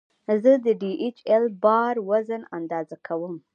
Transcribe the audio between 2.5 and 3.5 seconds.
اندازه کوم.